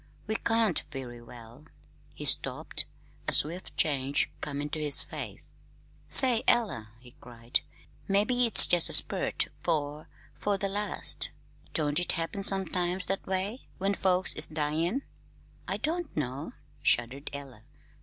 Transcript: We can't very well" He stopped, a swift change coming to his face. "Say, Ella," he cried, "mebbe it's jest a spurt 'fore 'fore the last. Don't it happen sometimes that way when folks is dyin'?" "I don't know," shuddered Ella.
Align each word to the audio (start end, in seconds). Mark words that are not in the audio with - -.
We 0.25 0.33
can't 0.35 0.81
very 0.89 1.21
well" 1.21 1.65
He 2.15 2.25
stopped, 2.25 2.85
a 3.27 3.31
swift 3.31 3.77
change 3.77 4.31
coming 4.41 4.67
to 4.71 4.79
his 4.81 5.03
face. 5.03 5.53
"Say, 6.09 6.43
Ella," 6.47 6.89
he 6.99 7.11
cried, 7.21 7.61
"mebbe 8.07 8.31
it's 8.31 8.65
jest 8.65 8.89
a 8.89 8.93
spurt 8.93 9.49
'fore 9.59 10.07
'fore 10.33 10.57
the 10.57 10.69
last. 10.69 11.29
Don't 11.75 11.99
it 11.99 12.13
happen 12.13 12.41
sometimes 12.41 13.05
that 13.05 13.27
way 13.27 13.67
when 13.77 13.93
folks 13.93 14.33
is 14.35 14.47
dyin'?" 14.47 15.03
"I 15.67 15.77
don't 15.77 16.17
know," 16.17 16.53
shuddered 16.81 17.29
Ella. 17.31 17.61